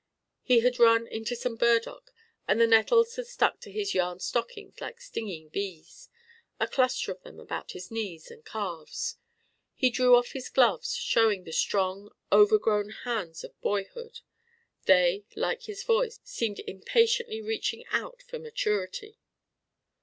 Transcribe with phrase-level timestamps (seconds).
[0.41, 2.11] He had run into some burdock,
[2.47, 6.09] and the nettles had stuck to his yarn stockings like stinging bees
[6.59, 9.17] a cluster of them about his knees and calves.
[9.75, 14.21] He drew off his gloves, showing the strong, overgrown hands of boyhood:
[14.85, 19.19] they, like his voice, seemed impatiently reaching out for maturity.